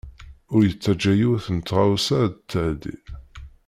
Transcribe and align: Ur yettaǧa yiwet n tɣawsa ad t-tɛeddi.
Ur 0.53 0.61
yettaǧa 0.65 1.13
yiwet 1.19 1.45
n 1.55 1.57
tɣawsa 1.59 2.13
ad 2.25 2.33
t-tɛeddi. 2.35 2.95